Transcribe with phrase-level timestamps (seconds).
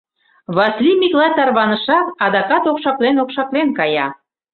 [0.55, 4.07] Васлий Миклай тарванышат, адакат окшаклен-окшаклен кая.